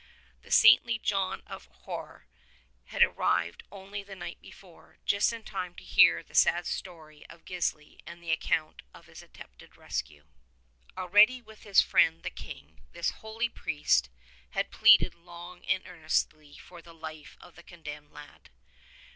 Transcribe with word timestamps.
The 0.41 0.49
saintly 0.49 0.97
John 0.97 1.43
of 1.45 1.67
Holar 1.83 2.25
had 2.85 3.03
arrived 3.03 3.61
only 3.71 4.01
the 4.01 4.15
night 4.15 4.41
before, 4.41 4.97
just 5.05 5.31
in 5.31 5.43
time 5.43 5.75
to 5.75 5.83
hear 5.83 6.23
the 6.23 6.33
sad 6.33 6.65
story 6.65 7.23
of 7.27 7.45
Gish 7.45 7.71
and 8.07 8.19
the 8.23 8.31
account 8.31 8.81
of 8.95 9.05
his 9.05 9.21
attempted 9.21 9.77
rescue. 9.77 10.25
Already 10.97 11.39
with 11.39 11.61
his 11.61 11.83
friend 11.83 12.23
the 12.23 12.31
King 12.31 12.81
this 12.93 13.11
holy 13.21 13.47
priest 13.47 14.09
had 14.57 14.71
pleaded 14.71 15.13
long 15.13 15.63
and 15.65 15.85
earnestly 15.85 16.57
for 16.57 16.81
the 16.81 16.95
life 16.95 17.37
of 17.39 17.53
the 17.53 17.61
condemned 17.61 18.11
lad. 18.11 18.49